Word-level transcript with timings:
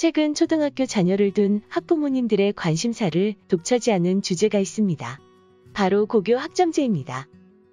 최근 0.00 0.32
초등학교 0.32 0.86
자녀를 0.86 1.32
둔 1.32 1.60
학부모님들의 1.68 2.54
관심사를 2.54 3.34
독차지하는 3.48 4.22
주제가 4.22 4.58
있습니다. 4.58 5.20
바로 5.74 6.06
고교 6.06 6.38
학점제입니다. 6.38 7.28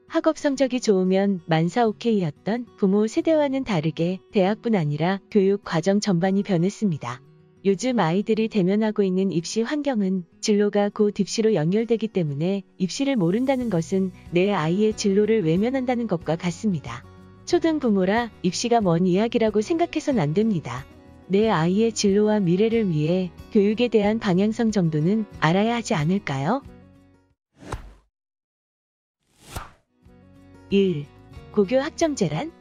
학업 0.07 0.37
성적이 0.37 0.81
좋으면 0.81 1.39
만사 1.45 1.87
오케이였던 1.87 2.65
부모 2.75 3.07
세대와는 3.07 3.63
다르게 3.63 4.19
대학뿐 4.33 4.75
아니라 4.75 5.21
교육 5.31 5.61
과정 5.63 6.01
전반이 6.01 6.43
변했습니다. 6.43 7.21
요즘 7.63 7.97
아이들이 7.97 8.49
대면하고 8.49 9.03
있는 9.03 9.31
입시 9.31 9.61
환경은 9.61 10.25
진로가 10.41 10.89
곧 10.89 11.17
입시로 11.21 11.53
연결되기 11.53 12.09
때문에 12.09 12.63
입시를 12.77 13.15
모른다는 13.15 13.69
것은 13.69 14.11
내 14.31 14.51
아이의 14.51 14.97
진로를 14.97 15.45
외면한다는 15.45 16.07
것과 16.07 16.35
같습니다. 16.35 17.05
초등 17.45 17.79
부모라 17.79 18.31
입시가 18.43 18.81
먼 18.81 19.07
이야기라고 19.07 19.61
생각해선 19.61 20.19
안 20.19 20.33
됩니다. 20.33 20.85
내 21.27 21.49
아이의 21.49 21.91
진로와 21.91 22.39
미래를 22.39 22.89
위해 22.89 23.31
교육에 23.51 23.89
대한 23.89 24.19
방향성 24.19 24.71
정도는 24.71 25.25
알아야 25.39 25.75
하지 25.75 25.93
않을까요? 25.93 26.63
1. 30.69 31.05
고교 31.51 31.79
학점제란? 31.79 32.51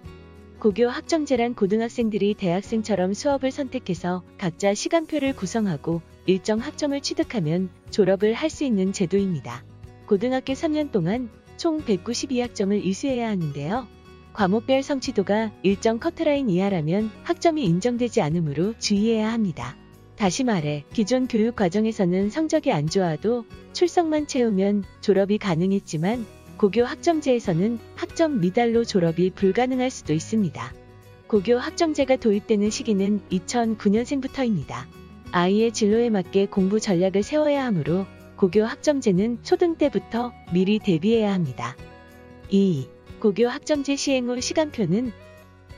고교 0.59 0.88
학점제란 0.88 1.54
고등학생들이 1.54 2.34
대학생처럼 2.34 3.14
수업을 3.14 3.50
선택해서 3.50 4.24
각자 4.38 4.74
시간표를 4.74 5.37
구성하고 5.37 6.01
일정 6.26 6.59
학점을 6.59 6.98
취득하면 7.01 7.68
졸업을 7.90 8.32
할 8.34 8.51
수 8.51 8.64
있는 8.64 8.92
제도입니다. 8.92 9.64
고등학교 10.06 10.54
3년 10.54 10.90
동안 10.90 11.28
총 11.56 11.82
192학점을 11.84 12.84
이수해야 12.84 13.28
하는데요. 13.28 13.87
과목별 14.36 14.82
성취도가 14.82 15.50
일정 15.62 15.98
커트라인 15.98 16.50
이하라면 16.50 17.10
학점이 17.22 17.64
인정되지 17.64 18.20
않으므로 18.20 18.74
주의해야 18.78 19.32
합니다. 19.32 19.78
다시 20.14 20.45
말해 20.45 20.84
기존 20.92 21.26
교육 21.26 21.56
과정에서는 21.56 22.28
성적이 22.28 22.72
안 22.72 22.86
좋아도 22.86 23.46
출석만 23.73 24.26
채우면 24.26 24.84
졸업이 25.01 25.38
가능했지만 25.38 26.26
고교 26.59 26.84
학점제에서는 26.84 27.79
학점 27.95 28.40
미달로 28.40 28.84
졸업이 28.84 29.30
불가능할 29.30 29.90
수도 29.90 30.12
있습니다. 30.12 30.74
고교 31.29 31.57
학점제가 31.57 32.16
도입되는 32.16 32.68
시기는 32.68 33.23
2009년생부터입니다. 33.30 34.84
아이의 35.32 35.73
진로에 35.73 36.10
맞게 36.10 36.46
공부 36.46 36.79
전략을 36.79 37.23
세워야 37.23 37.64
하므로 37.64 38.04
고교 38.37 38.64
학점제는 38.64 39.42
초등 39.42 39.76
때부터 39.76 40.32
미리 40.52 40.79
대비해야 40.79 41.32
합니다. 41.32 41.74
2. 42.51 42.95
고교 43.20 43.48
학점제 43.48 43.96
시행 43.96 44.28
후 44.28 44.40
시간표는 44.40 45.10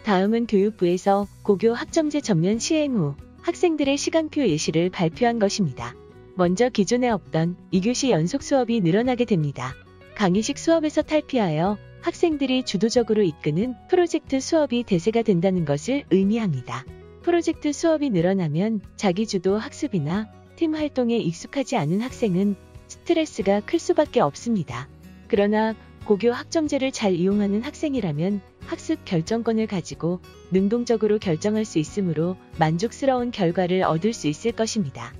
다음은 0.03 0.47
교육부에서 0.47 1.29
고교 1.43 1.73
학점제 1.73 2.21
전면 2.21 2.59
시행 2.59 2.97
후 2.97 3.15
학생들의 3.43 3.97
시간표 3.97 4.47
예시를 4.47 4.91
발표한 4.91 5.39
것입니다. 5.39 5.95
먼저 6.35 6.69
기존에 6.69 7.09
없던 7.09 7.57
2교시 7.73 8.11
연속 8.11 8.43
수업이 8.43 8.81
늘어나게 8.81 9.25
됩니다. 9.25 9.75
강의식 10.17 10.59
수업에서 10.59 11.03
탈피하여 11.03 11.79
학생들이 12.01 12.65
주도적으로 12.65 13.23
이끄는 13.23 13.75
프로젝트 13.89 14.41
수업이 14.41 14.83
대세가 14.83 15.23
된다는 15.23 15.65
것을 15.65 16.05
의미합니다. 16.11 16.85
프로젝트 17.23 17.73
수업이 17.73 18.11
늘어나면 18.11 18.81
자기주도 18.97 19.59
학습이나 19.59 20.29
팀 20.57 20.75
활동에 20.75 21.17
익숙하지 21.17 21.77
않은 21.77 22.01
학생은 22.01 22.57
스트레스가 22.89 23.61
클 23.61 23.79
수밖에 23.79 24.21
없습니다. 24.21 24.89
그러나 25.29 25.75
고교 26.09 26.33
학점제를 26.33 26.91
잘 26.91 27.13
이용하는 27.13 27.63
학생이라면 27.63 28.41
학습 28.61 29.05
결정권을 29.05 29.67
가지고 29.67 30.21
능동적으로 30.51 31.19
결정할 31.19 31.67
수 31.67 31.79
있으므로 31.79 32.39
만족스러운 32.59 33.31
결과를 33.31 33.83
얻을 33.83 34.15
수 34.15 34.27
있을 34.27 34.53
것입니다. 34.53 35.13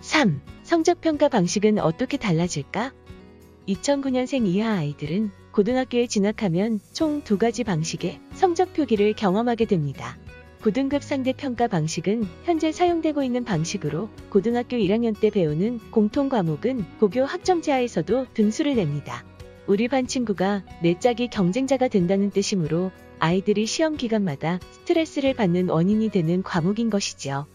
3. 0.00 0.42
성적평가 0.64 1.30
방식은 1.30 1.78
어떻게 1.78 2.18
달라질까? 2.18 2.92
2009년생 3.66 4.46
이하 4.46 4.74
아이들은 4.74 5.30
고등학교에 5.50 6.06
진학하면 6.06 6.80
총 6.92 7.24
두 7.24 7.38
가지 7.38 7.64
방식의 7.64 8.20
성적 8.34 8.74
표기를 8.74 9.14
경험하게 9.14 9.64
됩니다. 9.64 10.18
고등급 10.62 11.02
상대 11.02 11.32
평가 11.32 11.68
방식은 11.68 12.28
현재 12.44 12.70
사용되고 12.70 13.22
있는 13.22 13.44
방식으로 13.44 14.10
고등학교 14.28 14.76
1학년 14.76 15.18
때 15.18 15.30
배우는 15.30 15.80
공통 15.90 16.28
과목은 16.28 16.98
고교 17.00 17.24
학점제하에서도 17.24 18.26
등수를 18.34 18.74
냅니다. 18.74 19.24
우리 19.72 19.88
반 19.88 20.06
친구가 20.06 20.64
내 20.82 20.98
짝이 20.98 21.28
경쟁자가 21.28 21.88
된다는 21.88 22.28
뜻이므로 22.28 22.90
아이들이 23.18 23.64
시험 23.64 23.96
기간마다 23.96 24.58
스트레스를 24.70 25.32
받는 25.32 25.70
원인이 25.70 26.10
되는 26.10 26.42
과목인 26.42 26.90
것이죠. 26.90 27.46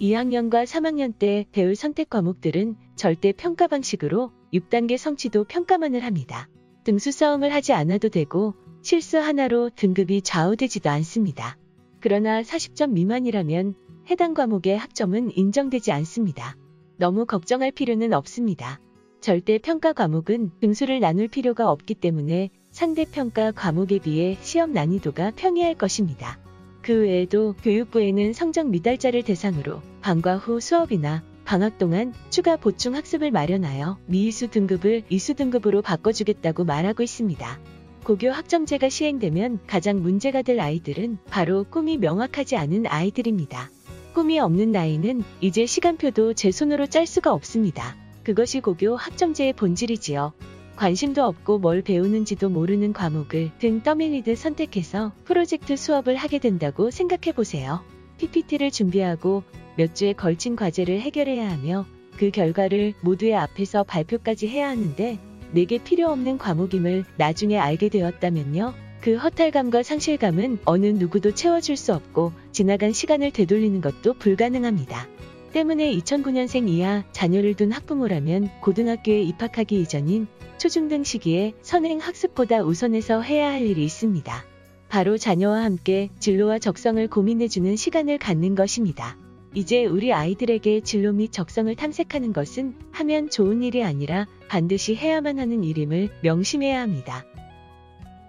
2학년과 0.00 0.64
3학년 0.64 1.12
때 1.18 1.44
배울 1.52 1.76
선택 1.76 2.08
과목들은 2.08 2.76
절대 2.96 3.32
평가 3.32 3.66
방식으로 3.66 4.32
6단계 4.54 4.96
성취도 4.96 5.44
평가만을 5.44 6.02
합니다. 6.02 6.48
등수 6.84 7.12
싸움을 7.12 7.52
하지 7.52 7.74
않아도 7.74 8.08
되고 8.08 8.54
실수 8.80 9.18
하나로 9.18 9.68
등급이 9.76 10.22
좌우되지도 10.22 10.88
않습니다. 10.88 11.58
그러나 12.00 12.40
40점 12.40 12.92
미만이라면 12.92 13.74
해당 14.10 14.32
과목의 14.32 14.78
학점은 14.78 15.36
인정되지 15.36 15.92
않습니다. 15.92 16.56
너무 16.96 17.26
걱정할 17.26 17.70
필요는 17.70 18.14
없습니다. 18.14 18.80
절대 19.20 19.58
평가 19.58 19.92
과목은 19.92 20.50
등수를 20.60 20.98
나눌 21.00 21.28
필요가 21.28 21.70
없기 21.70 21.94
때문에 21.94 22.48
상대 22.70 23.04
평가 23.04 23.52
과목에 23.52 23.98
비해 23.98 24.38
시험 24.40 24.72
난이도가 24.72 25.32
평이할 25.36 25.74
것입니다. 25.74 26.38
그 26.80 27.02
외에도 27.02 27.54
교육부에는 27.62 28.32
성적 28.32 28.68
미달자를 28.68 29.22
대상으로 29.22 29.82
방과 30.00 30.38
후 30.38 30.58
수업이나 30.58 31.22
방학 31.44 31.76
동안 31.76 32.14
추가 32.30 32.56
보충 32.56 32.94
학습을 32.94 33.30
마련하여 33.30 33.98
미이수 34.06 34.48
등급을 34.48 35.02
이수 35.10 35.34
등급으로 35.34 35.82
바꿔주겠다고 35.82 36.64
말하고 36.64 37.02
있습니다. 37.02 37.60
고교 38.04 38.30
학점제가 38.30 38.88
시행되면 38.88 39.60
가장 39.66 40.00
문제가 40.00 40.40
될 40.40 40.58
아이들은 40.60 41.18
바로 41.28 41.64
꿈이 41.64 41.98
명확하지 41.98 42.56
않은 42.56 42.86
아이들입니다. 42.86 43.70
꿈이 44.14 44.40
없는 44.40 44.72
나이는 44.72 45.22
이제 45.42 45.66
시간표도 45.66 46.32
제 46.32 46.50
손으로 46.50 46.86
짤 46.86 47.06
수가 47.06 47.34
없습니다. 47.34 47.96
그것이 48.30 48.60
고교 48.60 48.94
학점제의 48.94 49.54
본질이지요. 49.54 50.32
관심도 50.76 51.24
없고 51.24 51.58
뭘 51.58 51.82
배우는지도 51.82 52.48
모르는 52.48 52.92
과목을 52.92 53.50
등 53.58 53.82
떠밀리듯 53.82 54.38
선택해서 54.38 55.10
프로젝트 55.24 55.76
수업을 55.76 56.14
하게 56.14 56.38
된다고 56.38 56.92
생각해 56.92 57.32
보세요. 57.34 57.82
PPT를 58.18 58.70
준비하고 58.70 59.42
몇 59.76 59.96
주에 59.96 60.12
걸친 60.12 60.54
과제를 60.54 61.00
해결해야 61.00 61.50
하며 61.50 61.86
그 62.18 62.30
결과를 62.30 62.94
모두의 63.00 63.34
앞에서 63.34 63.82
발표까지 63.82 64.46
해야 64.46 64.68
하는데 64.68 65.18
내게 65.50 65.78
필요 65.78 66.08
없는 66.10 66.38
과목임을 66.38 67.06
나중에 67.16 67.58
알게 67.58 67.88
되었다면요. 67.88 68.74
그 69.00 69.16
허탈감과 69.16 69.82
상실감은 69.82 70.60
어느 70.66 70.86
누구도 70.86 71.34
채워줄 71.34 71.76
수 71.76 71.92
없고 71.94 72.30
지나간 72.52 72.92
시간을 72.92 73.32
되돌리는 73.32 73.80
것도 73.80 74.14
불가능합니다. 74.14 75.08
때문에 75.50 75.92
2009년생 75.96 76.68
이하 76.68 77.04
자녀를 77.12 77.54
둔 77.54 77.72
학부모라면 77.72 78.50
고등학교에 78.60 79.22
입학하기 79.22 79.80
이전인 79.80 80.26
초중등 80.58 81.04
시기에 81.04 81.54
선행 81.62 81.98
학습보다 81.98 82.62
우선해서 82.62 83.20
해야 83.22 83.50
할 83.50 83.62
일이 83.62 83.84
있습니다. 83.84 84.44
바로 84.88 85.16
자녀와 85.16 85.62
함께 85.62 86.10
진로와 86.18 86.58
적성을 86.58 87.06
고민해주는 87.08 87.76
시간을 87.76 88.18
갖는 88.18 88.54
것입니다. 88.54 89.16
이제 89.54 89.84
우리 89.84 90.12
아이들에게 90.12 90.80
진로 90.80 91.12
및 91.12 91.32
적성을 91.32 91.74
탐색하는 91.74 92.32
것은 92.32 92.74
하면 92.92 93.30
좋은 93.30 93.62
일이 93.62 93.82
아니라 93.82 94.26
반드시 94.48 94.94
해야만 94.94 95.38
하는 95.38 95.64
일임을 95.64 96.10
명심해야 96.22 96.80
합니다. 96.80 97.24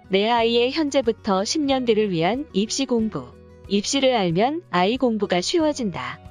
내 0.09 0.29
아이의 0.29 0.71
현재부터 0.71 1.41
10년 1.41 1.85
뒤를 1.85 2.11
위한 2.11 2.45
입시 2.53 2.85
공부. 2.85 3.27
입시를 3.67 4.15
알면 4.15 4.63
아이 4.69 4.97
공부가 4.97 5.41
쉬워진다. 5.41 6.30